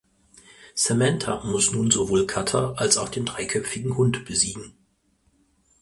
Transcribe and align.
Samantha 0.73 1.43
muss 1.45 1.73
nun 1.73 1.91
sowohl 1.91 2.25
Cutter 2.25 2.79
als 2.79 2.97
auch 2.97 3.09
den 3.09 3.25
dreiköpfigen 3.27 3.97
Hund 3.97 4.25
besiegen. 4.25 4.73